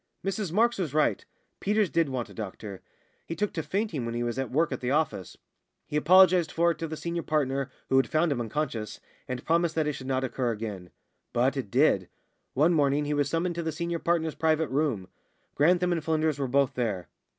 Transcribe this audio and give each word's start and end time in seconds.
Mrs 0.25 0.51
Marks 0.51 0.79
was 0.79 0.95
right. 0.95 1.23
Peters 1.59 1.91
did 1.91 2.09
want 2.09 2.27
a 2.27 2.33
doctor. 2.33 2.81
He 3.27 3.35
took 3.35 3.53
to 3.53 3.61
fainting 3.61 4.03
when 4.03 4.15
he 4.15 4.23
was 4.23 4.39
at 4.39 4.49
work 4.49 4.71
at 4.71 4.81
the 4.81 4.89
office. 4.89 5.37
He 5.85 5.95
apologised 5.95 6.51
for 6.51 6.71
it 6.71 6.79
to 6.79 6.87
the 6.87 6.97
senior 6.97 7.21
partner, 7.21 7.69
who 7.87 7.97
had 7.97 8.09
found 8.09 8.31
him 8.31 8.41
unconscious, 8.41 8.99
and 9.27 9.45
promised 9.45 9.75
that 9.75 9.85
it 9.85 9.93
should 9.93 10.07
not 10.07 10.23
occur 10.23 10.51
again. 10.51 10.89
But 11.33 11.55
it 11.55 11.69
did. 11.69 12.09
One 12.55 12.73
morning 12.73 13.05
he 13.05 13.13
was 13.13 13.29
summoned 13.29 13.53
to 13.53 13.61
the 13.61 13.71
senior 13.71 13.99
partner's 13.99 14.33
private 14.33 14.69
room. 14.69 15.07
Grantham 15.53 15.91
and 15.91 16.03
Flynders 16.03 16.39
were 16.39 16.47
both 16.47 16.73
there. 16.73 17.07